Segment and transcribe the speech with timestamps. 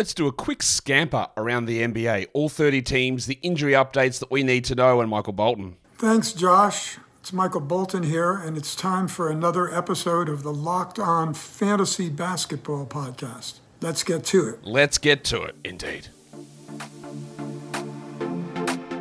[0.00, 2.28] let's do a quick scamper around the NBA.
[2.32, 5.76] All 30 teams, the injury updates that we need to know, and Michael Bolton.
[5.96, 6.96] Thanks, Josh.
[7.18, 12.08] It's Michael Bolton here, and it's time for another episode of the Locked On Fantasy
[12.08, 13.58] Basketball Podcast.
[13.82, 14.60] Let's get to it.
[14.62, 16.08] Let's get to it, indeed.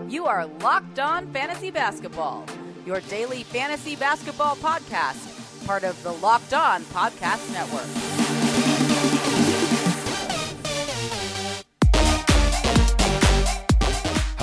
[0.10, 2.46] You are Locked On Fantasy Basketball,
[2.86, 8.19] your daily fantasy basketball podcast, part of the Locked On Podcast Network.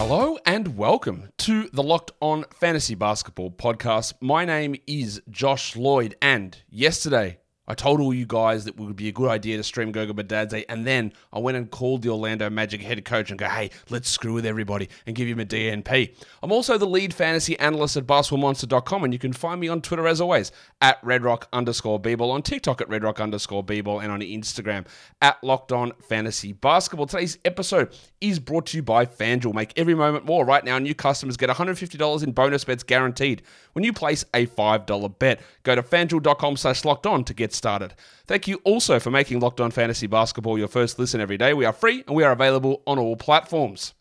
[0.08, 4.14] Hello and welcome to the Locked On Fantasy Basketball podcast.
[4.20, 8.96] My name is Josh Lloyd, and yesterday I told all you guys that it would
[8.96, 12.10] be a good idea to stream Goga Bitadze, and then I went and called the
[12.10, 15.44] Orlando Magic head coach and go, hey, let's screw with everybody and give him a
[15.44, 16.14] DNP.
[16.42, 20.06] I'm also the lead fantasy analyst at basketballmonster.com, and you can find me on Twitter
[20.06, 24.86] as always at redrock underscore on TikTok at redrock underscore and on Instagram
[25.20, 27.06] at locked on fantasy basketball.
[27.06, 29.54] Today's episode is brought to you by FanDuel.
[29.54, 30.44] Make every moment more.
[30.44, 35.18] Right now, new customers get $150 in bonus bets guaranteed when you place a $5
[35.18, 35.40] bet.
[35.62, 37.94] Go to fanduel.com slash locked on to get started.
[38.26, 41.54] Thank you also for making Locked On Fantasy Basketball your first listen every day.
[41.54, 43.94] We are free and we are available on all platforms.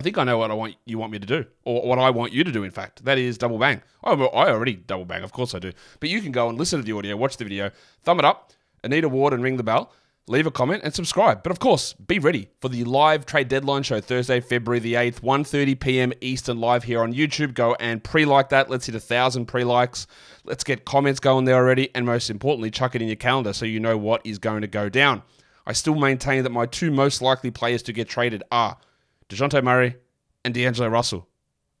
[0.00, 2.10] I think I know what I want you want me to do, or what I
[2.10, 2.64] want you to do.
[2.64, 3.82] In fact, that is double bang.
[4.02, 5.72] Oh, I already double bang, of course I do.
[6.00, 7.70] But you can go and listen to the audio, watch the video,
[8.02, 8.52] thumb it up,
[8.82, 9.92] Anita Ward, and ring the bell.
[10.28, 11.42] Leave a comment and subscribe.
[11.42, 15.20] But of course, be ready for the live trade deadline show Thursday, February the 8th,
[15.20, 16.12] 1.30 p.m.
[16.20, 17.54] Eastern live here on YouTube.
[17.54, 18.70] Go and pre-like that.
[18.70, 20.06] Let's hit a thousand pre-likes.
[20.44, 21.90] Let's get comments going there already.
[21.92, 24.68] And most importantly, chuck it in your calendar so you know what is going to
[24.68, 25.22] go down.
[25.66, 28.78] I still maintain that my two most likely players to get traded are
[29.28, 29.96] DeJounte Murray
[30.44, 31.28] and D'Angelo Russell.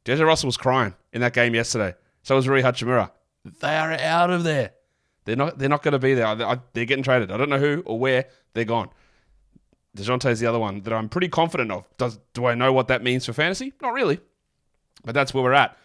[0.04, 1.94] D'Angelo Russell was crying in that game yesterday.
[2.24, 3.12] So was Rui Hachimura.
[3.60, 4.72] They are out of there.
[5.24, 5.58] They're not.
[5.58, 6.34] They're not going to be there.
[6.34, 7.30] They're getting traded.
[7.30, 8.26] I don't know who or where.
[8.54, 8.90] They're gone.
[9.96, 11.84] Dejounte is the other one that I'm pretty confident of.
[11.98, 13.72] Does do I know what that means for fantasy?
[13.80, 14.20] Not really,
[15.04, 15.76] but that's where we're at.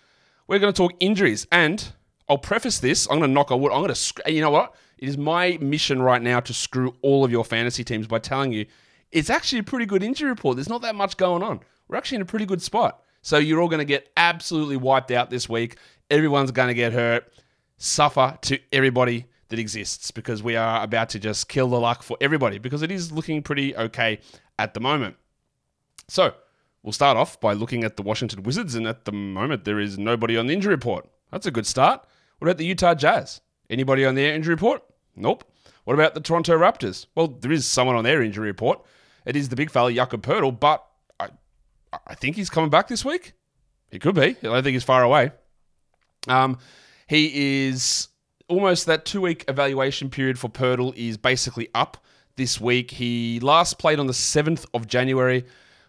[0.48, 1.86] We're going to talk injuries, and
[2.30, 3.06] I'll preface this.
[3.10, 3.72] I'm going to knock on wood.
[3.72, 4.32] I'm going to.
[4.32, 4.76] You know what?
[4.98, 8.52] It is my mission right now to screw all of your fantasy teams by telling
[8.52, 8.66] you
[9.12, 10.58] it's actually a pretty good injury report.
[10.58, 11.60] There's not that much going on.
[11.88, 13.04] We're actually in a pretty good spot.
[13.22, 15.78] So you're all going to get absolutely wiped out this week.
[16.10, 17.32] Everyone's going to get hurt.
[17.78, 22.18] Suffer to everybody that exists because we are about to just kill the luck for
[22.20, 24.20] everybody because it is looking pretty okay
[24.60, 25.16] at the moment.
[26.08, 26.34] So
[26.84, 29.98] we'll start off by looking at the Washington Wizards, and at the moment there is
[29.98, 31.08] nobody on the injury report.
[31.32, 32.06] That's a good start.
[32.40, 33.42] What about the Utah Jazz?
[33.70, 34.82] Anybody on their injury report?
[35.16, 35.44] Nope.
[35.84, 37.06] What about the Toronto Raptors?
[37.16, 38.84] Well, there is someone on their injury report.
[39.26, 40.86] It is the big fella Jakob Poeltl, but
[41.20, 41.30] I,
[42.06, 43.34] I think he's coming back this week.
[43.92, 44.22] He could be.
[44.22, 45.32] I don't think he's far away.
[46.28, 46.58] Um,
[47.08, 48.10] he is
[48.48, 51.98] almost that two week evaluation period for Poeltl is basically up
[52.36, 52.92] this week.
[52.92, 55.46] He last played on the 7th of January.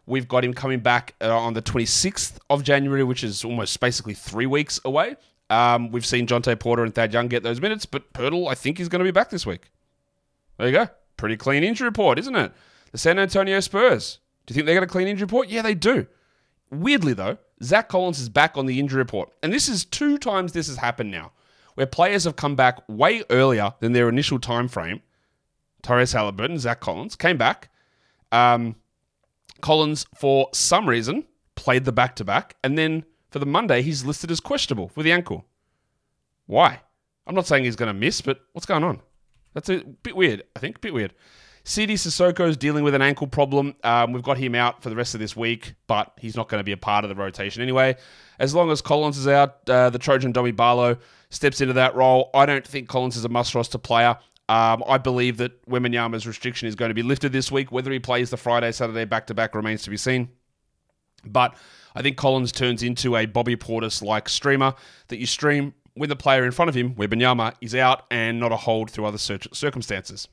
[0.07, 4.15] We've got him coming back uh, on the 26th of January, which is almost basically
[4.15, 5.17] three weeks away.
[5.51, 8.81] Um, we've seen Jontay Porter and Thad Young get those minutes, but Poeltl, I think,
[8.81, 9.71] is going to be back this week.
[10.57, 10.89] There you go.
[11.17, 12.53] Pretty clean injury report, isn't it?
[12.93, 14.19] The San Antonio Spurs.
[14.47, 15.49] Do you think they got a clean injury report?
[15.49, 16.07] Yeah, they do.
[16.71, 19.33] Weirdly, though, Zach Collins is back on the injury report.
[19.43, 21.33] And this is two times this has happened now,
[21.75, 25.01] where players have come back way earlier than their initial time frame.
[25.83, 27.71] Tyrese Halliburton, Zach Collins, came back.
[28.33, 28.77] Um,
[29.61, 31.25] Collins, for some reason,
[31.55, 32.57] played the back to back.
[32.63, 35.47] And then for the Monday, he's listed as questionable for the ankle.
[36.47, 36.81] Why?
[37.27, 39.01] I'm not saying he's going to miss, but what's going on?
[39.55, 40.77] That's a bit weird, I think.
[40.77, 41.15] A bit weird.
[41.69, 43.77] Sidy Cissoko is dealing with an ankle problem.
[43.85, 46.61] Um, we've got him out for the rest of this week, but he's not going
[46.61, 47.95] to be a part of the rotation anyway.
[48.39, 50.97] As long as Collins is out, uh, the Trojan Domi Barlow
[51.29, 52.31] steps into that role.
[52.33, 54.17] I don't think Collins is a must roster player.
[54.49, 57.71] Um, I believe that Wembanyama's restriction is going to be lifted this week.
[57.71, 60.31] Whether he plays the Friday, Saturday back to back remains to be seen.
[61.23, 61.55] But
[61.95, 64.73] I think Collins turns into a Bobby Portis like streamer
[65.09, 68.53] that you stream when the player in front of him, Wembanyama, is out and not
[68.53, 70.29] a hold through other circumstances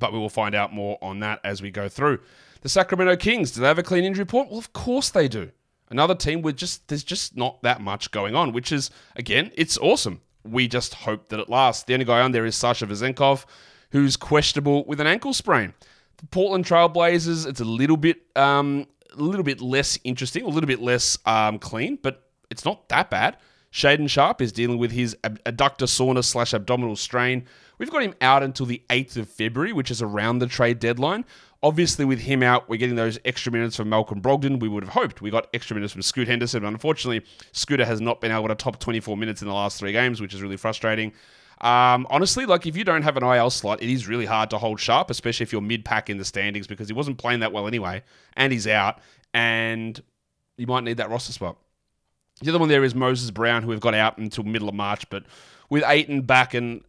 [0.00, 2.18] but we will find out more on that as we go through.
[2.62, 4.48] The Sacramento Kings, do they have a clean injury report?
[4.48, 5.52] Well, of course they do.
[5.88, 9.78] Another team with just there's just not that much going on, which is again, it's
[9.78, 10.20] awesome.
[10.44, 11.84] We just hope that it lasts.
[11.84, 13.44] The only guy on there is Sasha Vezenkov,
[13.90, 15.74] who's questionable with an ankle sprain.
[16.18, 20.68] The Portland Trailblazers, it's a little bit um, a little bit less interesting, a little
[20.68, 23.36] bit less um, clean, but it's not that bad.
[23.72, 27.46] Shaedon Sharpe is dealing with his adductor soreness slash abdominal strain.
[27.80, 31.24] We've got him out until the 8th of February, which is around the trade deadline.
[31.62, 34.60] Obviously, with him out, we're getting those extra minutes from Malcolm Brogdon.
[34.60, 38.02] We would have hoped we got extra minutes from Scoot Henderson, but unfortunately, Scooter has
[38.02, 40.58] not been able to top 24 minutes in the last three games, which is really
[40.58, 41.14] frustrating.
[41.62, 44.58] Um, honestly, like if you don't have an IL slot, it is really hard to
[44.58, 47.50] hold Sharpe, especially if you're mid pack in the standings because he wasn't playing that
[47.50, 48.02] well anyway,
[48.36, 48.98] and he's out,
[49.32, 50.02] and
[50.58, 51.56] you might need that roster spot.
[52.42, 55.08] The other one there is Moses Brown, who we've got out until middle of March,
[55.08, 55.24] but
[55.70, 56.82] with Ayton back and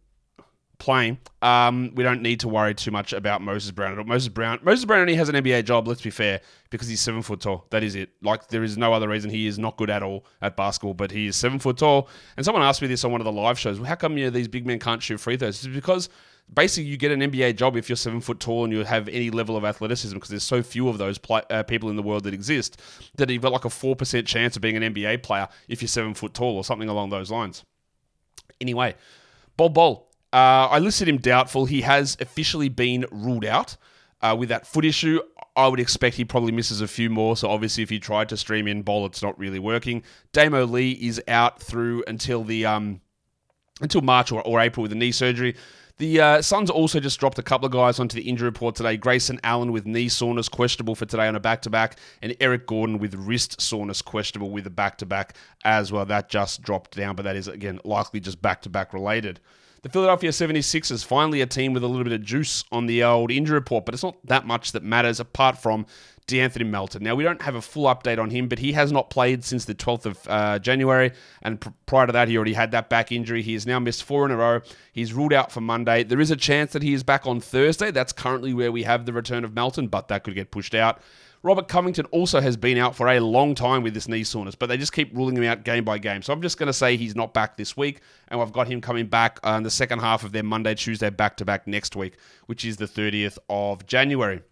[0.82, 4.04] playing, um, we don't need to worry too much about Moses Brown at all.
[4.04, 5.86] Moses Brown, Moses Brown only has an NBA job.
[5.86, 6.40] Let's be fair,
[6.70, 7.66] because he's seven foot tall.
[7.70, 8.10] That is it.
[8.20, 10.94] Like there is no other reason he is not good at all at basketball.
[10.94, 12.08] But he is seven foot tall.
[12.36, 13.78] And someone asked me this on one of the live shows.
[13.78, 15.64] Well, how come you know, these big men can't shoot free throws?
[15.64, 16.08] It's because
[16.52, 19.30] basically you get an NBA job if you're seven foot tall and you have any
[19.30, 22.24] level of athleticism because there's so few of those pl- uh, people in the world
[22.24, 22.80] that exist
[23.18, 25.88] that you've got like a four percent chance of being an NBA player if you're
[25.88, 27.64] seven foot tall or something along those lines.
[28.60, 28.96] Anyway,
[29.56, 30.11] Bol Bol.
[30.32, 31.66] Uh, I listed him doubtful.
[31.66, 33.76] He has officially been ruled out
[34.20, 35.20] uh, with that foot issue.
[35.54, 37.36] I would expect he probably misses a few more.
[37.36, 40.02] So obviously, if he tried to stream in Bol, it's not really working.
[40.32, 43.02] Damo Lee is out through until the um,
[43.80, 45.54] until March or, or April with the knee surgery.
[45.98, 48.96] The uh, Suns also just dropped a couple of guys onto the injury report today.
[48.96, 52.66] Grayson Allen with knee soreness questionable for today on a back to back, and Eric
[52.66, 56.06] Gordon with wrist soreness questionable with a back to back as well.
[56.06, 59.38] That just dropped down, but that is, again, likely just back to back related.
[59.82, 63.32] The Philadelphia 76ers, finally a team with a little bit of juice on the old
[63.32, 65.86] injury report, but it's not that much that matters apart from
[66.28, 67.02] De'Anthony Melton.
[67.02, 69.64] Now, we don't have a full update on him, but he has not played since
[69.64, 71.10] the 12th of uh, January,
[71.42, 73.42] and pr- prior to that, he already had that back injury.
[73.42, 74.60] He has now missed four in a row.
[74.92, 76.04] He's ruled out for Monday.
[76.04, 77.90] There is a chance that he is back on Thursday.
[77.90, 81.02] That's currently where we have the return of Melton, but that could get pushed out.
[81.44, 84.66] Robert Covington also has been out for a long time with this knee soreness, but
[84.66, 86.22] they just keep ruling him out game by game.
[86.22, 88.80] So I'm just going to say he's not back this week, and I've got him
[88.80, 91.96] coming back uh, in the second half of their Monday, Tuesday back to back next
[91.96, 92.16] week,
[92.46, 94.42] which is the 30th of January.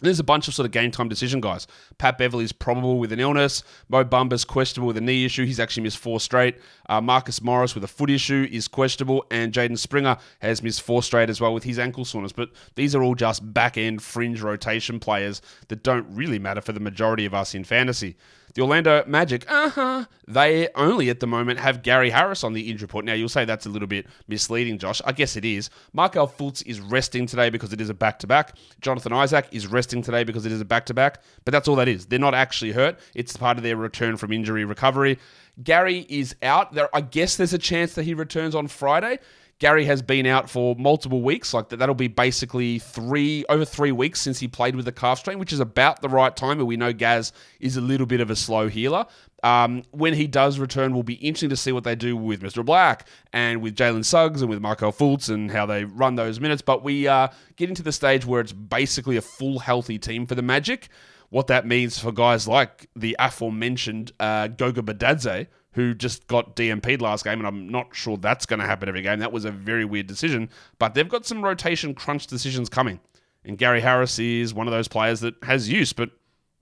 [0.00, 1.66] There's a bunch of sort of game time decision guys.
[1.98, 3.62] Pat Beverley's probable with an illness.
[3.88, 5.44] Mo Bamba's questionable with a knee issue.
[5.46, 6.56] He's actually missed four straight.
[6.88, 9.24] Uh, Marcus Morris with a foot issue is questionable.
[9.30, 12.32] And Jaden Springer has missed four straight as well with his ankle soreness.
[12.32, 16.72] But these are all just back end fringe rotation players that don't really matter for
[16.72, 18.16] the majority of us in fantasy.
[18.56, 22.70] The Orlando Magic, uh huh, they only at the moment have Gary Harris on the
[22.70, 23.04] injury report.
[23.04, 25.02] Now, you'll say that's a little bit misleading, Josh.
[25.04, 25.68] I guess it is.
[25.92, 28.56] Markelle Fultz is resting today because it is a back to back.
[28.80, 31.22] Jonathan Isaac is resting today because it is a back to back.
[31.44, 32.06] But that's all that is.
[32.06, 35.18] They're not actually hurt, it's part of their return from injury recovery.
[35.62, 36.72] Gary is out.
[36.72, 39.18] There, I guess there's a chance that he returns on Friday.
[39.58, 41.54] Gary has been out for multiple weeks.
[41.54, 45.18] Like that, that'll be basically three over three weeks since he played with the calf
[45.18, 46.58] strain, which is about the right time.
[46.58, 49.06] But we know Gaz is a little bit of a slow healer.
[49.42, 52.64] Um, when he does return, will be interesting to see what they do with Mr.
[52.64, 56.62] Black and with Jalen Suggs and with Markelle Fultz and how they run those minutes.
[56.62, 60.34] But we uh, get into the stage where it's basically a full healthy team for
[60.34, 60.88] the Magic.
[61.30, 67.02] What that means for guys like the aforementioned uh, Goga Bitadze, who just got DNP'd
[67.02, 69.18] last game, and I'm not sure that's going to happen every game.
[69.18, 72.98] That was a very weird decision, but they've got some rotation crunch decisions coming.
[73.44, 76.10] And Gary Harris is one of those players that has use, but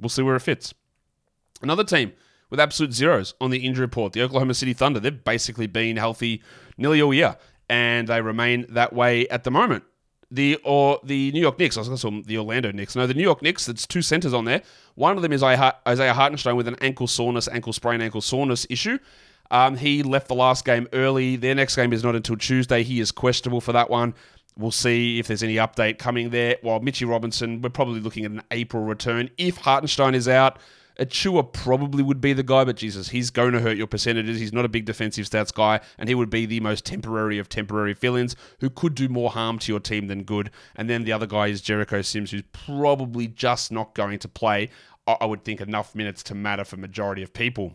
[0.01, 0.75] we'll see where it fits.
[1.63, 2.13] Another team
[2.51, 4.99] with absolute zeros on the injury report, the Oklahoma City Thunder.
[4.99, 6.43] They've basically been healthy
[6.77, 7.37] nearly all year,
[7.71, 9.85] and they remain that way at the moment
[10.35, 11.77] the or the New York Knicks.
[11.77, 12.97] I was going to call the Orlando Knicks.
[12.97, 13.69] No, the New York Knicks.
[13.69, 14.63] It's two centers on there.
[14.97, 18.99] One of them is Isaiah Hartenstein with an ankle soreness, ankle sprain, ankle soreness issue.
[19.51, 21.37] Um, he left the last game early.
[21.37, 22.83] Their next game is not until Tuesday.
[22.83, 24.15] He is questionable for that one.
[24.57, 26.57] We'll see if there's any update coming there.
[26.63, 29.31] While Mitchie Robinson, we're probably looking at an April return.
[29.37, 30.59] If Hartenstein is out,
[30.99, 34.39] Achiuwa probably would be the guy, but Jesus, he's going to hurt your percentages.
[34.39, 37.49] He's not a big defensive stats guy, and he would be the most temporary of
[37.49, 40.51] temporary fill ins who could do more harm to your team than good.
[40.77, 44.71] And then the other guy is Jericho Sims, who's probably just not going to play,
[45.07, 47.75] I would think, enough minutes to matter for majority of people.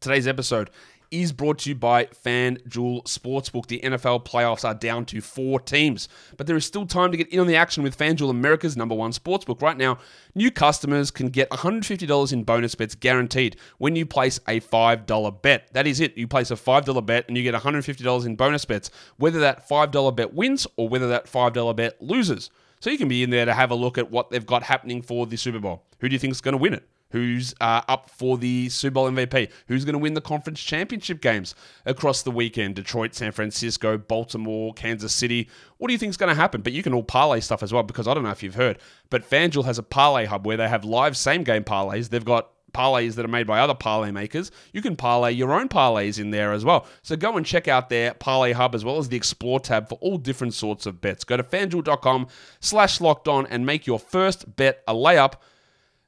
[0.00, 0.70] Today's episode
[1.10, 3.66] is brought to you by FanDuel Sportsbook.
[3.66, 7.28] The NFL playoffs are down to four teams, but there is still time to get
[7.28, 9.62] in on the action with FanDuel, America's number one sportsbook.
[9.62, 9.98] Right now,
[10.34, 15.72] new customers can get $150 in bonus bets guaranteed when you place a $5 bet.
[15.72, 16.16] That is it.
[16.16, 20.16] You place a $5 bet and you get $150 in bonus bets, whether that $5
[20.16, 22.50] bet wins or whether that $5 bet loses.
[22.80, 25.02] So you can be in there to have a look at what they've got happening
[25.02, 25.84] for the Super Bowl.
[26.00, 26.88] Who do you think is going to win it?
[27.10, 31.20] Who's uh, up for the Super Bowl MVP, who's going to win the conference championship
[31.20, 31.54] games
[31.86, 35.48] across the weekend Detroit, San Francisco, Baltimore, Kansas City.
[35.78, 36.60] What do you think is going to happen?
[36.60, 38.78] But you can all parlay stuff as well because I don't know if you've heard,
[39.10, 42.10] but FanDuel has a parlay hub where they have live same game parlays.
[42.10, 44.50] They've got parlays that are made by other parlay makers.
[44.72, 46.86] You can parlay your own parlays in there as well.
[47.02, 49.96] So go and check out their parlay hub as well as the explore tab for
[49.96, 51.24] all different sorts of bets.
[51.24, 52.28] Go to fanduel.com
[52.60, 55.34] slash locked on and make your first bet a layup.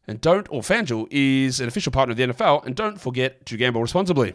[0.07, 3.57] And don't, or FanDuel is an official partner of the NFL, and don't forget to
[3.57, 4.35] gamble responsibly.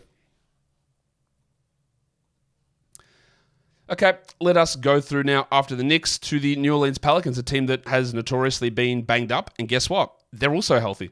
[3.87, 7.43] Okay, let us go through now after the Knicks to the New Orleans Pelicans, a
[7.43, 9.51] team that has notoriously been banged up.
[9.59, 10.11] And guess what?
[10.33, 11.11] They're also healthy.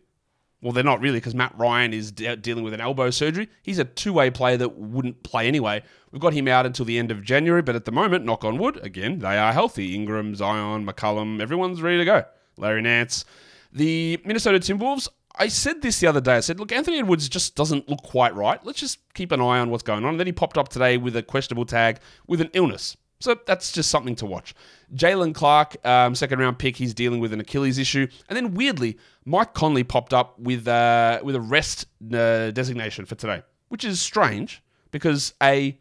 [0.63, 3.49] Well, they're not really because Matt Ryan is de- dealing with an elbow surgery.
[3.61, 5.83] He's a two way player that wouldn't play anyway.
[6.11, 8.57] We've got him out until the end of January, but at the moment, knock on
[8.57, 9.93] wood, again, they are healthy.
[9.93, 12.23] Ingram, Zion, McCollum, everyone's ready to go.
[12.57, 13.25] Larry Nance.
[13.73, 16.35] The Minnesota Timberwolves, I said this the other day.
[16.35, 18.63] I said, look, Anthony Edwards just doesn't look quite right.
[18.63, 20.11] Let's just keep an eye on what's going on.
[20.11, 22.95] And then he popped up today with a questionable tag with an illness.
[23.19, 24.53] So that's just something to watch.
[24.93, 28.05] Jaylen Clark, um, second round pick, he's dealing with an Achilles issue.
[28.29, 33.15] And then weirdly, Mike Conley popped up with, uh, with a rest uh, designation for
[33.15, 34.61] today, which is strange
[34.91, 35.79] because A,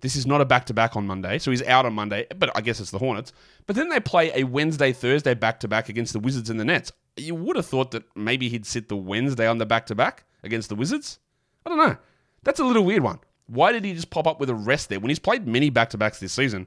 [0.00, 2.50] this is not a back to back on Monday, so he's out on Monday, but
[2.54, 3.32] I guess it's the Hornets.
[3.66, 6.64] But then they play a Wednesday, Thursday back to back against the Wizards and the
[6.64, 9.94] Nets you would have thought that maybe he'd sit the Wednesday on the back to
[9.94, 11.18] back against the Wizards.
[11.64, 11.96] I don't know.
[12.42, 13.20] That's a little weird one.
[13.46, 15.90] Why did he just pop up with a rest there when he's played many back
[15.90, 16.66] to backs this season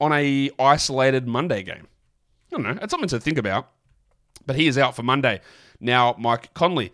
[0.00, 1.86] on a isolated Monday game?
[2.52, 2.74] I don't know.
[2.74, 3.70] That's something to think about.
[4.44, 5.40] But he is out for Monday.
[5.80, 6.92] Now, Mike Conley.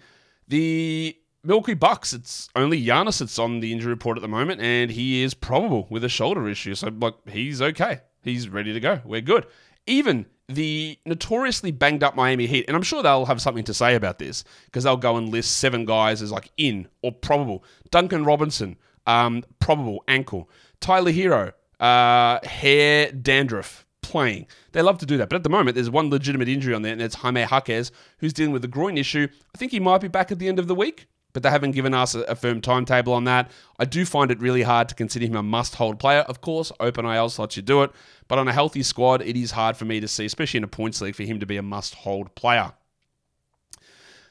[0.49, 4.91] The Milwaukee Bucks, it's only Giannis that's on the injury report at the moment, and
[4.91, 6.75] he is probable with a shoulder issue.
[6.75, 8.01] So, like, he's okay.
[8.23, 9.01] He's ready to go.
[9.05, 9.47] We're good.
[9.87, 13.95] Even the notoriously banged up Miami Heat, and I'm sure they'll have something to say
[13.95, 17.65] about this because they'll go and list seven guys as like in or probable.
[17.91, 20.49] Duncan Robinson, um, probable ankle.
[20.81, 24.47] Tyler Herro, uh, hair dandruff playing.
[24.73, 26.93] They love to do that, but at the moment there's one legitimate injury on there,
[26.93, 29.29] and it's Jaime Jaquez who's dealing with a groin issue.
[29.55, 31.73] I think he might be back at the end of the week but they haven't
[31.73, 33.51] given us a, firm timetable on that.
[33.79, 36.21] I do find it really hard to consider him a must hold player.
[36.21, 37.91] Of course, open ILs lets you do it,
[38.33, 40.67] but on a healthy squad, it is hard for me to see, especially in a
[40.67, 42.73] points league, for him to be a must hold player.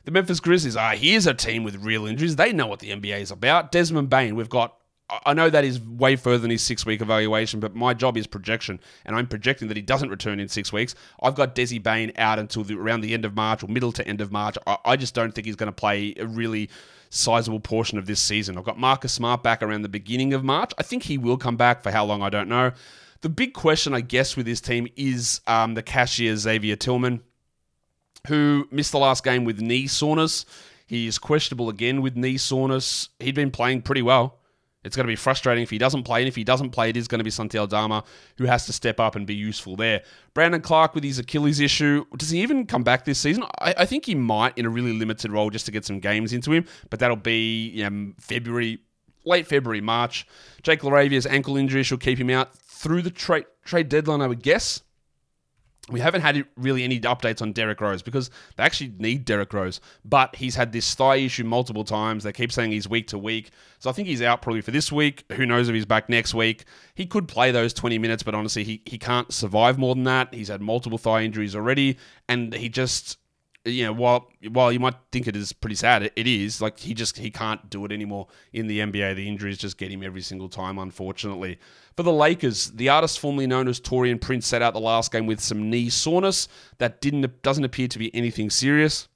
[0.06, 2.36] The Memphis Grizzlies are here's a team with real injuries.
[2.36, 3.72] They know what the NBA is about.
[3.72, 4.76] Desmond Bane, we've got
[5.24, 8.26] I know that is way further than his six week evaluation, but my job is
[8.26, 10.96] projection, and I'm projecting that he doesn't return in six weeks.
[11.22, 14.08] I've got Desi Bane out until the, around the end of March or middle to
[14.08, 14.58] end of March.
[14.66, 16.72] I, I just don't think he's going to play a really
[17.12, 18.58] sizable portion of this season.
[18.58, 20.72] I've got Marcus Smart back around the beginning of March.
[20.80, 22.72] I think he will come back for how long, I don't know.
[23.22, 27.22] The big question, I guess, with this team is um, the cashier Xavier Tillman,
[28.28, 30.46] who missed the last game with knee soreness.
[30.88, 33.10] He is questionable again with knee soreness.
[33.20, 34.40] He'd been playing pretty well.
[34.84, 36.98] It's going to be frustrating if he doesn't play, and if he doesn't play, it
[36.98, 38.04] is going to be Santi Aldama
[38.40, 40.02] who has to step up and be useful there.
[40.34, 43.44] Brandon Clarke with his Achilles issue, does he even come back this season?
[43.60, 46.34] I, I think he might in a really limited role just to get some games
[46.34, 48.80] into him, but that'll be you know, February,
[49.24, 50.26] late February, March.
[50.64, 52.50] Jake LaRavia's ankle injury should keep him out
[52.82, 54.82] through the trade trade deadline, I would guess
[55.90, 59.82] we haven't had really any updates on Derrick Rose because they actually need Derrick Rose,
[60.06, 62.24] but he's had this thigh issue multiple times.
[62.24, 63.52] They keep saying he's week to week.
[63.80, 65.26] So I think he's out probably for this week.
[65.34, 66.66] Who knows if he's back next week?
[66.96, 70.34] He could play those 20 minutes, but honestly, he, he can't survive more than that.
[70.34, 71.98] He's had multiple thigh injuries already,
[72.30, 73.18] and he just
[73.66, 76.80] you know, while while you might think it is pretty sad, it, it is like
[76.80, 79.16] he just he can't do it anymore in the NBA.
[79.16, 81.60] The injuries just get him every single time, unfortunately.
[81.96, 85.28] For the Lakers, the artist formerly known as Taurean Prince set out the last game
[85.28, 86.48] with some knee soreness
[86.80, 89.08] that didn't doesn't appear to be anything serious.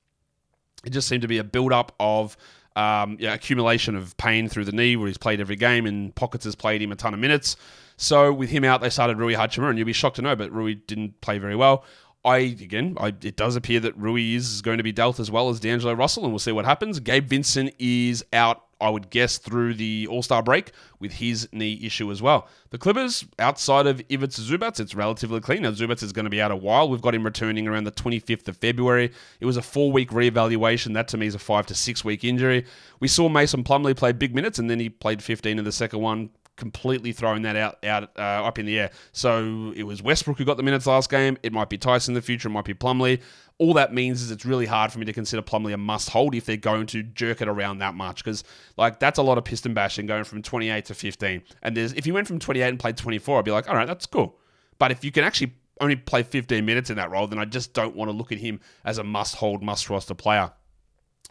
[0.85, 2.37] It just seemed to be a build up of
[2.75, 6.45] um, yeah, accumulation of pain through the knee, where he's played every game and Pockets
[6.45, 7.55] has played him a ton of minutes.
[7.97, 10.51] So with him out, they started Rui Hachimura, and you'll be shocked to know, but
[10.51, 11.85] Rui didn't play very well.
[12.25, 15.49] I again, I, it does appear that Rui is going to be dealt as well
[15.49, 16.99] as D'Angelo Russell, and we'll see what happens.
[16.99, 21.79] Gabe Vincent is out, I would guess, through the All Star break with his knee
[21.83, 22.47] issue as well.
[22.71, 25.61] The Clippers, outside of Ivica Zubac, it's relatively clean.
[25.61, 26.89] Now Zubac is going to be out a while.
[26.89, 29.11] We've got him returning around the 25th of February.
[29.39, 30.95] It was a four week reevaluation.
[30.95, 32.65] That to me is a five to six week injury.
[32.99, 35.99] We saw Mason Plumlee play big minutes, and then he played 15 in the second
[35.99, 38.91] one completely throwing that out out uh, up in the air.
[39.11, 41.37] So it was Westbrook who got the minutes last game.
[41.43, 42.47] It might be Tyson in the future.
[42.47, 43.21] It might be Plumlee.
[43.57, 46.35] All that means is it's really hard for me to consider Plumlee a must hold
[46.35, 48.43] if they're going to jerk it around that much because
[48.77, 51.43] like that's a lot of piston bashing going from 28 to 15.
[51.61, 53.87] And there's if you went from 28 and played 24, I'd be like, all right,
[53.87, 54.37] that's cool.
[54.77, 57.73] But if you can actually only play 15 minutes in that role, then I just
[57.73, 60.51] don't want to look at him as a must hold, must roster player.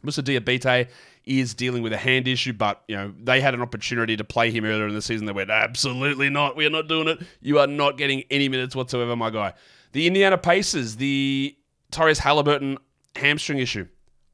[0.02, 0.88] Moussa Diabaté
[1.26, 4.50] is dealing with a hand issue, but you know they had an opportunity to play
[4.50, 5.26] him earlier in the season.
[5.26, 6.56] They went, absolutely not.
[6.56, 7.18] We are not doing it.
[7.40, 9.54] You are not getting any minutes whatsoever, my guy.
[9.92, 11.56] The Indiana Pacers, the
[11.92, 12.78] Tyrese Halliburton
[13.16, 13.86] hamstring issue.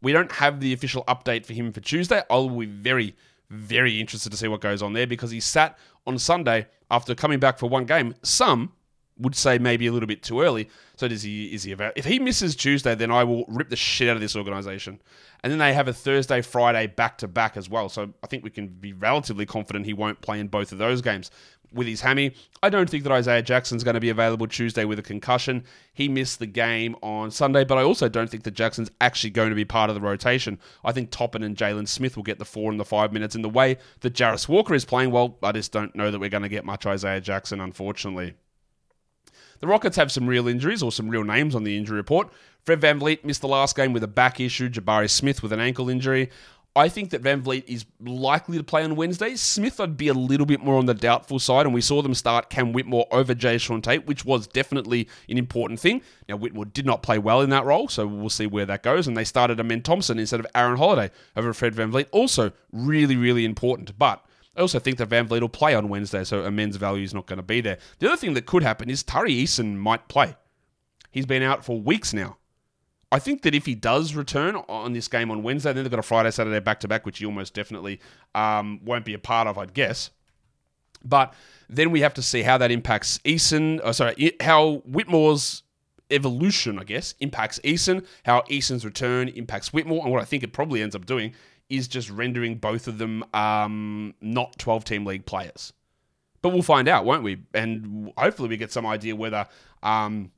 [0.03, 2.23] We don't have the official update for him for Tuesday.
[2.31, 3.15] I'll be very,
[3.51, 7.39] very interested to see what goes on there because he sat on Sunday after coming
[7.39, 8.15] back for one game.
[8.23, 8.73] Some
[9.21, 10.69] would say maybe a little bit too early.
[10.97, 11.47] So does he?
[11.55, 11.93] Is he about?
[11.97, 15.01] If he misses Tuesday, then I will rip the shit out of this organization.
[15.43, 17.89] And then they have a Thursday, Friday back to back as well.
[17.89, 21.01] So I think we can be relatively confident he won't play in both of those
[21.01, 21.31] games.
[21.73, 22.35] with his hammy.
[22.63, 25.65] I don't think that Isaiah Jackson's going to be available Tuesday with a concussion.
[25.93, 29.51] He missed the game on Sunday, but I also don't think that Jackson's actually going
[29.51, 30.59] to be part of the rotation.
[30.85, 33.43] I think Toppin and Jalen Smith will get the four and the five minutes in
[33.43, 35.11] the way that Jarace Walker is playing.
[35.11, 38.35] Well, I just don't know that we're going to get much Isaiah Jackson, unfortunately.
[39.61, 42.31] The Rockets have some real injuries or some real names on the injury report.
[42.65, 45.61] Fred Van VanVleet missed the last game with a back issue, Jabari Smith with an
[45.61, 46.31] ankle injury.
[46.77, 49.35] I think that Van VanVleet is likely to play on Wednesday.
[49.35, 52.15] Smith, I'd be a little bit more on the doubtful side, and we saw them
[52.15, 56.01] start Cam Whitmore over Jae'Sean Tate, which was definitely an important thing.
[56.29, 59.09] Now, Whitmore did not play well in that role, so we'll see where that goes.
[59.09, 62.07] And they started Amen Thompson instead of Aaron Holiday over Fred Van VanVleet.
[62.13, 63.99] Also, really, really important.
[63.99, 64.25] But
[64.57, 67.39] I also think that VanVleet will play on Wednesday, so Amen's value is not going
[67.39, 67.79] to be there.
[67.99, 70.37] The other thing that could happen is Tari Eason might play.
[71.11, 72.39] He's been out for weeks now.
[73.13, 75.99] I think that if he does return on this game on Wednesday, then they've got
[75.99, 78.01] a Friday, Saturday back to back, which he almost definitely
[78.35, 80.11] um, won't be a part of, I'd guess.
[81.05, 81.35] But
[81.69, 83.81] then we have to see how that impacts Eason.
[83.83, 85.63] Oh, sorry, how Whitmore's
[86.11, 90.53] evolution, I guess, impacts Eason, how Eason's return impacts Whitmore, and what I think it
[90.53, 91.35] probably ends up doing
[91.71, 95.73] is just rendering both of them um, not 12 team league players.
[96.43, 97.39] But we'll find out, won't we?
[97.55, 99.47] And hopefully we get some idea whether
[99.83, 100.31] um,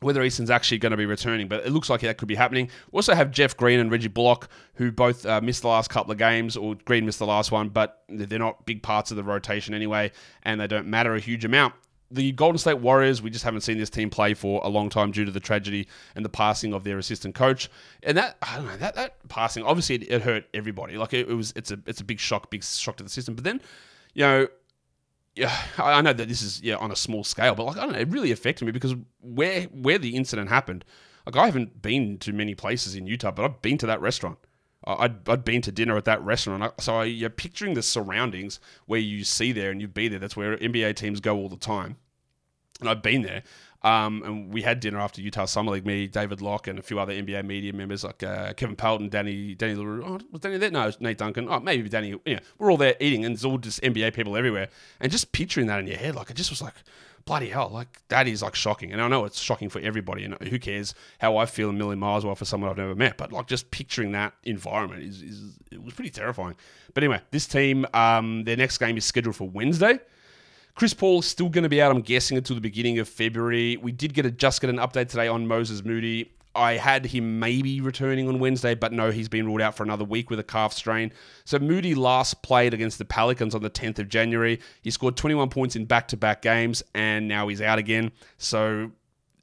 [0.00, 2.70] whether Eason's actually going to be returning, but it looks like that could be happening.
[2.92, 6.12] We also have Jeff Green and Reggie Bullock, who both uh, missed the last couple
[6.12, 9.24] of games, or Green missed the last one, but they're not big parts of the
[9.24, 10.12] rotation anyway,
[10.44, 11.74] and they don't matter a huge amount.
[12.10, 15.10] The Golden State Warriors, we just haven't seen this team play for a long time
[15.10, 17.68] due to the tragedy and the passing of their assistant coach.
[18.02, 20.96] And that, I don't know, that, that passing, obviously it, it hurt everybody.
[20.96, 23.34] Like it, it was, it's a, it's a big shock, big shock to the system.
[23.34, 23.60] But then,
[24.14, 24.48] you know,
[25.38, 27.92] yeah, I know that this is yeah on a small scale, but like I don't
[27.92, 30.84] know, it really affected me because where where the incident happened,
[31.26, 34.38] like I haven't been to many places in Utah, but I've been to that restaurant.
[34.98, 39.24] I'd, I'd been to dinner at that restaurant, so you're picturing the surroundings where you
[39.24, 40.18] see there, and you've been there.
[40.18, 41.96] That's where NBA teams go all the time,
[42.80, 43.42] and I've been there.
[43.82, 45.86] Um, and we had dinner after Utah Summer League.
[45.86, 49.54] Me, David Locke, and a few other NBA media members like uh, Kevin Pelton, Danny,
[49.54, 50.02] Danny Leroux.
[50.04, 50.70] Oh, was Danny there?
[50.70, 51.48] No, Nate Duncan.
[51.48, 52.10] Oh, maybe Danny.
[52.10, 54.68] Know, we're all there eating, and it's all just NBA people everywhere.
[55.00, 56.74] And just picturing that in your head, like it just was like,
[57.28, 58.90] bloody hell, like that is like shocking.
[58.90, 60.24] And I know it's shocking for everybody.
[60.24, 63.18] And who cares how I feel a million miles away for someone I've never met?
[63.18, 66.56] But like just picturing that environment is, is it was pretty terrifying.
[66.94, 70.00] But anyway, this team, um, their next game is scheduled for Wednesday.
[70.74, 73.76] Chris Paul is still going to be out, I'm guessing, until the beginning of February.
[73.76, 76.32] We did get a, just get an update today on Moses Moody.
[76.58, 80.04] I had him maybe returning on Wednesday, but no, he's been ruled out for another
[80.04, 81.12] week with a calf strain.
[81.44, 84.60] So Moody last played against the Pelicans on the 10th of January.
[84.82, 88.10] He scored 21 points in back to back games, and now he's out again.
[88.38, 88.90] So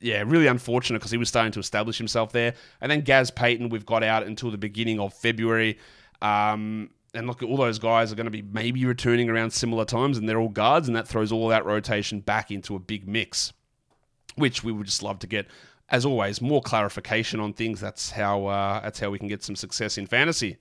[0.02, 2.54] yeah, really unfortunate because he was starting to establish himself there.
[2.82, 5.80] And then Gaz Payton, we've got out until the beginning of February.
[6.22, 9.86] Um, and look, at all those guys are going to be maybe returning around similar
[9.86, 13.08] times, and they're all guards, and that throws all that rotation back into a big
[13.08, 13.54] mix,
[14.36, 15.48] which we would just love to get.
[15.90, 17.80] As always, more clarification on things.
[17.80, 20.58] That's how uh, that's how we can get some success in fantasy.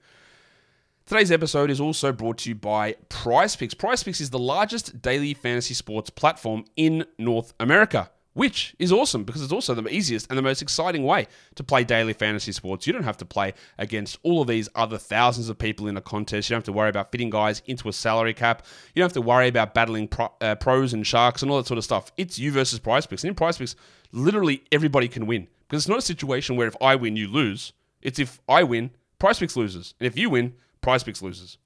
[1.07, 2.97] Today's episode is also brought to you by.
[3.09, 9.25] Prize Picks is the largest daily fantasy sports platform in North America which is awesome
[9.25, 12.87] because it's also the easiest and the most exciting way to play daily fantasy sports.
[12.87, 16.01] You don't have to play against all of these other thousands of people in a
[16.01, 16.51] contest.
[16.51, 18.65] You don't have to worry about fitting guys into a salary cap.
[18.95, 21.67] You don't have to worry about battling pro, uh, pros and sharks and all that
[21.67, 22.13] sort of stuff.
[22.17, 23.23] It's you versus prize picks.
[23.23, 23.77] And in prize picks,
[24.15, 27.73] literally everybody can win because it's not a situation where if I win, you lose.
[28.01, 29.95] It's if I win, prize picks loses.
[29.99, 31.59] And if you win, prize picks loses.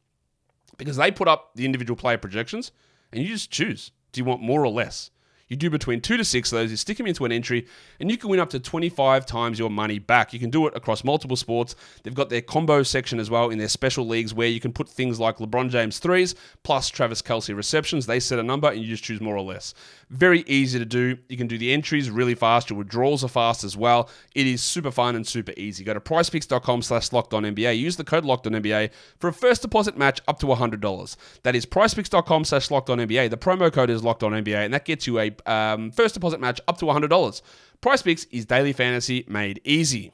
[0.76, 2.72] Because they put up the individual player projections
[3.12, 3.92] and you just choose.
[4.12, 5.10] Do you want more or less?
[5.48, 7.66] You do between two to six of those, you stick them into an entry,
[8.00, 10.32] and you can win up to 25 times your money back.
[10.32, 11.74] You can do it across multiple sports.
[12.02, 14.88] They've got their combo section as well in their special leagues where you can put
[14.88, 18.06] things like LeBron James threes plus Travis Kelce receptions.
[18.06, 19.74] They set a number and you just choose more or less.
[20.10, 21.18] Very easy to do.
[21.28, 22.70] You can do the entries really fast.
[22.70, 24.08] Your withdrawals are fast as well.
[24.34, 25.84] It is super fun and super easy.
[25.84, 27.78] Go to prizepicks.com slash locked on NBA.
[27.78, 31.16] Use the code locked on NBA for a first deposit match up to $100.
[31.42, 33.30] That is prizepicks.com slash locked on NBA.
[33.30, 36.40] The promo code is locked on NBA, and that gets you a um, first deposit
[36.40, 37.42] match up to $100.
[37.80, 40.12] Prize Picks is daily fantasy made easy.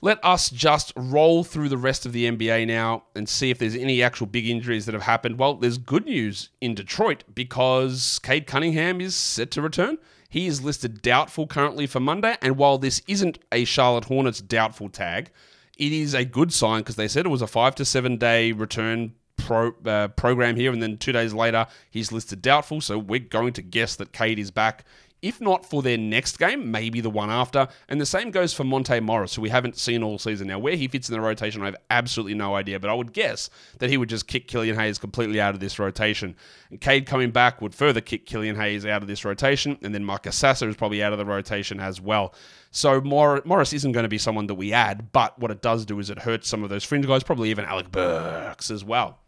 [0.00, 3.74] Let us just roll through the rest of the NBA now and see if there's
[3.74, 5.38] any actual big injuries that have happened.
[5.38, 9.96] Well, there's good news in Detroit because Cade Cunningham is set to return.
[10.28, 14.90] He is listed doubtful currently for Monday, and while this isn't a Charlotte Hornets doubtful
[14.90, 15.30] tag,
[15.78, 18.52] it is a good sign because they said it was a five to seven day
[18.52, 22.80] return pro, uh, program here, and then two days later he's listed doubtful.
[22.80, 24.84] So we're going to guess that Cade is back
[25.24, 27.66] If not for their next game, maybe the one after.
[27.88, 30.48] And the same goes for Monte Morris, who we haven't seen all season.
[30.48, 33.14] Now, where he fits in the rotation, I have absolutely no idea, but I would
[33.14, 36.36] guess that he would just kick Killian Hayes completely out of this rotation.
[36.68, 40.04] And Cade coming back would further kick Killian Hayes out of this rotation, and then
[40.04, 42.34] Marcus Sasser is probably out of the rotation as well.
[42.70, 46.00] So Morris isn't going to be someone that we add, but what it does do
[46.00, 49.20] is it hurts some of those fringe guys, probably even Alec Burks as well.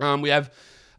[0.00, 0.52] Um, we have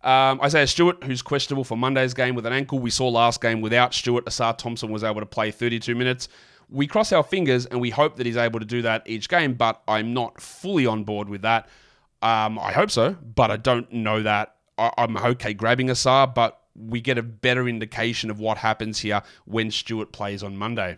[0.04, 2.80] um, Isaiah Stewart, who's questionable for Monday's game with an ankle.
[2.80, 6.28] We saw last game without Stewart, Ausar Thompson was able to play 32 minutes.
[6.70, 9.56] We cross our fingers and we hope that he's able to do that each game,
[9.56, 11.68] but I'm not fully on board with that.
[12.22, 14.56] Um, I hope so, but I don't know that.
[14.78, 19.22] I- I'm okay grabbing Ausar, but we get a better indication of what happens here
[19.46, 20.98] when Stewart plays on Monday.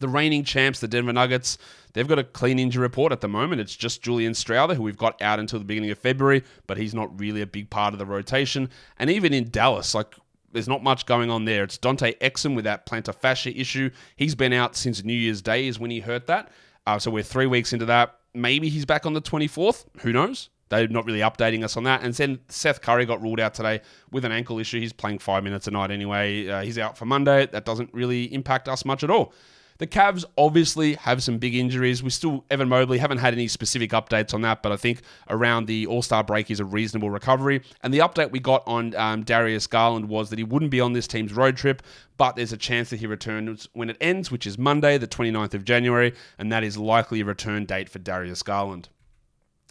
[0.00, 1.58] The reigning champs, the Denver Nuggets,
[1.92, 3.60] they've got a clean injury report at the moment.
[3.60, 6.94] It's just Julian Strawther, who we've got out until the beginning of February, but he's
[6.94, 8.70] not really a big part of the rotation.
[8.98, 10.14] And even in Dallas, like
[10.52, 11.64] there's not much going on there.
[11.64, 13.90] It's Dante Exum with that plantar fascia issue.
[14.16, 16.50] He's been out since New Year's Day is when he hurt that.
[16.86, 18.18] Uh, so we're three weeks into that.
[18.34, 19.86] Maybe he's back on the 24th.
[20.00, 20.48] Who knows?
[20.68, 22.02] They're not really updating us on that.
[22.02, 23.80] And then Seth Curry got ruled out today
[24.10, 24.80] with an ankle issue.
[24.80, 26.46] He's playing five minutes a night anyway.
[26.46, 27.46] Uh, he's out for Monday.
[27.46, 29.32] That doesn't really impact us much at all.
[29.78, 32.02] The Cavs obviously have some big injuries.
[32.02, 35.66] We still, Evan Mobley, haven't had any specific updates on that, but I think around
[35.66, 37.62] the All Star break is a reasonable recovery.
[37.84, 40.94] And the update we got on um, Darius Garland was that he wouldn't be on
[40.94, 41.82] this team's road trip,
[42.16, 45.54] but there's a chance that he returns when it ends, which is Monday, the 29th
[45.54, 48.88] of January, and that is likely a return date for Darius Garland.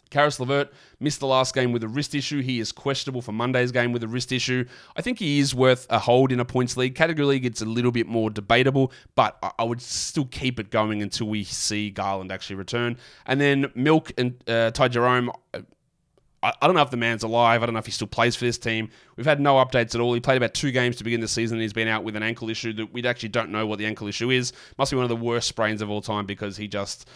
[0.09, 2.41] Caris LeVert missed the last game with a wrist issue.
[2.41, 4.65] He is questionable for Monday's game with a wrist issue.
[4.95, 6.95] I think he is worth a hold in a points league.
[6.95, 11.01] Category league, it's a little bit more debatable, but I would still keep it going
[11.01, 12.97] until we see Garland actually return.
[13.25, 15.31] And then Milk and uh, Ty Jerome.
[16.43, 17.63] I, I don't know if the man's alive.
[17.63, 18.89] I don't know if he still plays for this team.
[19.15, 20.13] We've had no updates at all.
[20.13, 21.57] He played about two games to begin the season.
[21.57, 23.85] And he's been out with an ankle issue that we actually don't know what the
[23.85, 24.53] ankle issue is.
[24.77, 27.09] Must be one of the worst sprains of all time because he just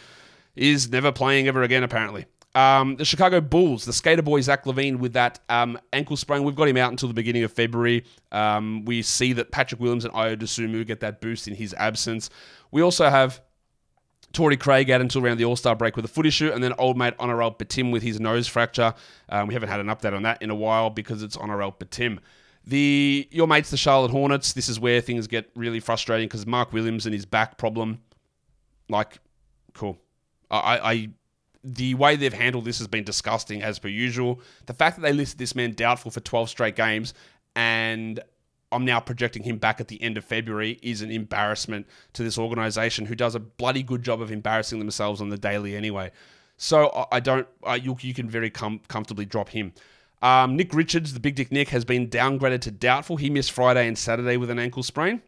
[0.56, 2.26] is never playing ever again, apparently.
[2.54, 6.44] Um, the Chicago Bulls, the skater boy Zach LaVine with that um, ankle sprain.
[6.44, 8.04] We've got him out until the beginning of February.
[8.32, 12.30] Um, we see that Patrick Williams and Ayo Dosunmu get that boost in his absence.
[12.72, 13.42] We also have
[14.34, 16.74] Torrey Craig out until around the All Star break with a foot issue, and then
[16.78, 18.94] old mate Onuralp Bitim with his nose fracture.
[19.30, 22.20] Um, we haven't had an update on that in a while because it's Onuralp Bitim.
[22.66, 24.54] The your mates, the Charlotte Hornets.
[24.54, 28.02] This is where things get really frustrating because Mark Williams and his back problem.
[28.90, 29.20] Like,
[29.74, 29.98] cool.
[30.50, 31.10] I, I
[31.64, 34.42] the way they've handled this has been disgusting as per usual.
[34.66, 37.14] The fact that they listed this man doubtful for 12 straight games
[37.56, 38.20] and
[38.72, 42.38] I'm now projecting him back at the end of February is an embarrassment to this
[42.38, 46.12] organization who does a bloody good job of embarrassing themselves on the daily anyway.
[46.58, 49.74] So I don't, uh, you, you can very com- comfortably drop him.
[50.22, 53.18] Um, Nick Richards, the Big Dick Nick, has been downgraded to doubtful.
[53.18, 55.22] He missed Friday and Saturday with an ankle sprain.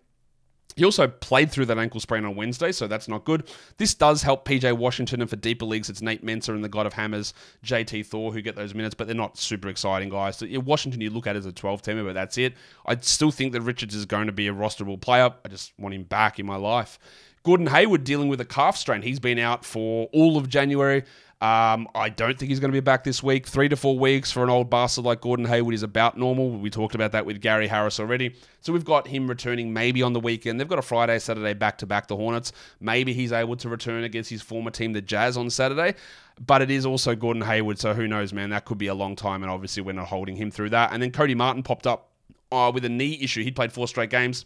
[0.75, 3.47] He also played through that ankle sprain on Wednesday, so that's not good.
[3.77, 6.85] This does help PJ Washington, and for deeper leagues, it's Nate Mensah and the God
[6.85, 7.33] of Hammers,
[7.63, 10.37] JT Thor, who get those minutes, but they're not super exciting guys.
[10.37, 12.53] So, yeah, Washington, you look at as a 12 teamer, but that's it.
[12.85, 15.33] I still think that Richards is going to be a rosterable player.
[15.43, 16.99] I just want him back in my life.
[17.43, 19.01] Gordon Hayward dealing with a calf strain.
[19.01, 21.03] He's been out for all of January.
[21.41, 23.45] Um, I don't think he's going to be back this week.
[23.47, 26.49] Three to four weeks for an old bastard like Gordon Hayward is about normal.
[26.49, 28.35] We talked about that with Gary Harris already.
[28.61, 30.57] So we've got him returning maybe on the weekend.
[30.57, 32.53] They've got a Friday, Saturday back to back, the Hornets.
[32.79, 35.95] Maybe he's able to return against his former team, the Jazz, on Saturday.
[36.39, 38.49] But it is also Gordon Hayward, so who knows, man?
[38.51, 40.93] That could be a long time, and obviously we're not holding him through that.
[40.93, 42.09] And then Cody Martin popped up
[42.53, 43.43] uh, with a knee issue.
[43.43, 44.45] He'd played four straight games,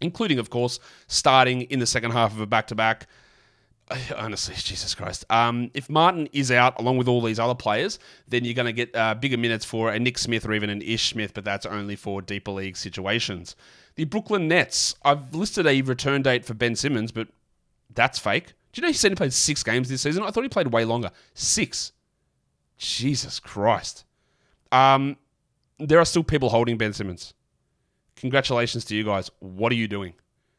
[0.00, 3.06] including, of course, starting in the second half of a back to back
[4.16, 5.24] honestly, Jesus Christ.
[5.30, 8.72] Um, if Martin is out along with all these other players, then you're going to
[8.72, 11.66] get uh, bigger minutes for a Nick Smith or even an Ish Smith, but that's
[11.66, 13.56] only for deeper league situations.
[13.94, 17.28] The Brooklyn Nets, I've listed a return date for Ben Simmons, but
[17.94, 18.48] that's fake.
[18.72, 20.22] Do you know he said he played six games this season?
[20.22, 21.10] I thought he played way longer.
[21.34, 21.92] Six.
[22.76, 24.04] Jesus Christ.
[24.70, 25.16] Um,
[25.78, 27.34] there are still people holding Ben Simmons.
[28.16, 29.30] Congratulations to you guys.
[29.40, 30.12] What are you doing?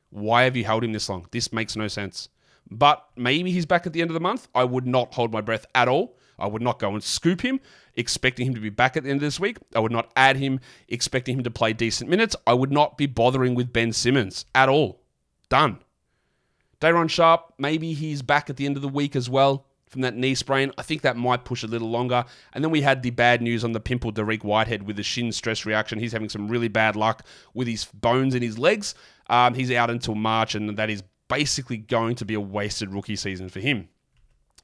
[0.10, 1.28] Why have you held him this long?
[1.32, 2.30] This makes no sense
[2.72, 4.48] but maybe he's back at the end of the month.
[4.54, 6.18] I would not hold my breath at all.
[6.38, 7.60] I would not go and scoop him,
[7.96, 9.58] expecting him to be back at the end of this week.
[9.76, 12.36] I would not add him, expecting him to play decent minutes.
[12.48, 15.02] I would not be bothering with Ben Simmons at all.
[15.50, 15.80] Done.
[16.80, 20.16] Day'Ron Sharpe, maybe he's back at the end of the week as well from that
[20.16, 20.72] knee sprain.
[20.78, 22.24] I think that might push a little longer.
[22.54, 25.32] And then we had the bad news on the pimple Dariq Whitehead with the shin
[25.32, 26.00] stress reaction.
[26.00, 28.96] He's having some really bad luck with his bones in his legs.
[29.30, 33.16] Um, he's out until March, and that is basically going to be a wasted rookie
[33.16, 33.88] season for him.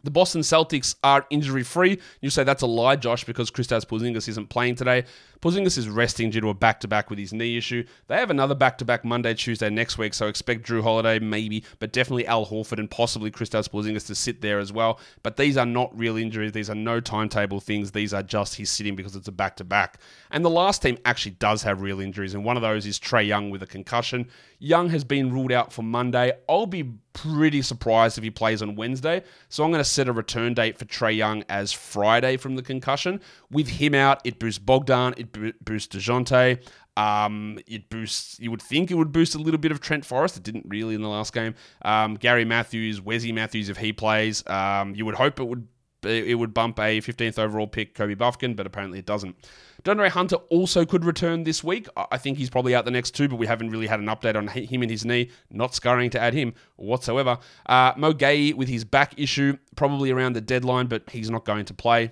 [0.06, 2.00] The Boston Celtics are injury free.
[2.22, 5.06] You say that's a lie, Josh, because Kristaps Porzingis isn't playing today.
[5.42, 7.84] Porzingis is resting due to a back to back with his knee issue.
[8.08, 11.64] They have another back to back Monday, Tuesday next week, so expect Jrue Holiday maybe,
[11.80, 15.00] but definitely Al Horford and possibly Kristaps Porzingis to sit there as well.
[15.24, 16.52] But these are not real injuries.
[16.52, 17.92] These are no timetable things.
[17.92, 20.00] These are just he's sitting because it's a back to back.
[20.30, 23.26] And the last team actually does have real injuries, and one of those is Trae
[23.26, 24.28] Young with a concussion.
[24.60, 26.34] Young has been ruled out for Monday.
[26.48, 29.24] I'll be pretty surprised if he plays on Wednesday.
[29.50, 32.62] So I'm going to set a return date for Trae Young as Friday from the
[32.62, 33.22] concussion.
[33.50, 35.32] With him out, it boosts Bogdan, it
[35.64, 36.62] boosts DeJounte.
[36.98, 40.38] Um, it boosts, you would think it would boost a little bit of Trent Forrest.
[40.38, 41.56] It didn't really in the last game.
[41.82, 45.68] Um, Gary Matthews, Wesley Matthews, if he plays, um, you would hope it would
[46.06, 49.36] it would bump a 15th overall pick, Kobe Buffkin, but apparently it doesn't.
[49.84, 51.88] DeAndre Hunter also could return this week.
[52.12, 54.36] I think he's probably out the next two, but we haven't really had an update
[54.36, 55.30] on him and his knee.
[55.52, 57.38] Not scurrying to add him whatsoever.
[57.68, 61.66] Uh, Mo Gueye with his back issue, probably around the deadline, but he's not going
[61.66, 62.12] to play.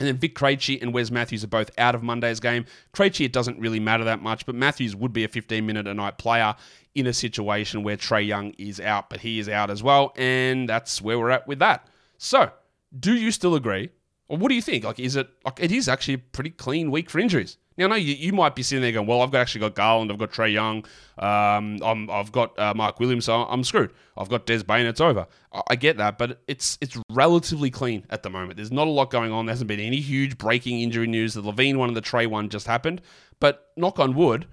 [0.00, 2.64] And then Vic Krejci and Wes Matthews are both out of Monday's game.
[2.92, 5.94] Krejci, it doesn't really matter that much, but Matthews would be a 15 minute a
[5.94, 6.56] night player
[6.94, 10.12] in a situation where Trae Young is out, but he is out as well.
[10.16, 11.86] And that's where we're at with that.
[12.18, 12.50] So,
[12.98, 13.90] do you still agree?
[14.28, 14.84] Or what do you think?
[14.84, 17.58] Like, is it like it is actually a pretty clean week for injuries?
[17.76, 20.12] Now, no, you, you might be sitting there going, well, I've got, actually got Garland,
[20.12, 20.84] I've got Trae Young,
[21.18, 23.92] um, i have got uh, Mark Williams, so I'm screwed.
[24.16, 25.26] I've got Des Bane, it's over.
[25.52, 28.56] I, I, get that, but it's it's relatively clean at the moment.
[28.56, 29.46] There's not a lot going on.
[29.46, 31.34] There hasn't been any huge breaking injury news.
[31.34, 33.00] The LaVine one and the Trae one just happened,
[33.40, 34.46] but knock on wood,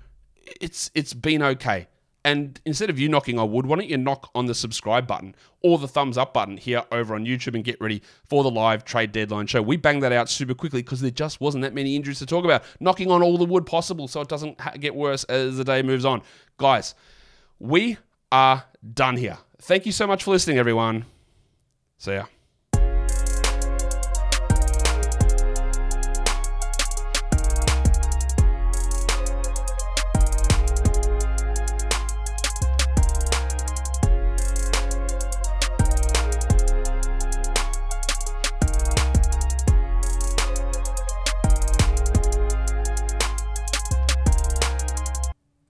[0.62, 1.88] it's it's been okay.
[2.26, 5.36] And instead of you knocking on wood, why don't you knock on the subscribe button
[5.62, 8.84] or the thumbs up button here over on YouTube and get ready for the live
[8.84, 9.62] trade deadline show?
[9.62, 12.44] We banged that out super quickly because there just wasn't that many injuries to talk
[12.44, 12.64] about.
[12.80, 16.04] Knocking on all the wood possible so it doesn't get worse as the day moves
[16.04, 16.22] on.
[16.58, 16.94] Guys,
[17.58, 17.98] we
[18.32, 19.38] are done here.
[19.62, 21.06] Thank you so much for listening, everyone.
[21.98, 22.26] See ya.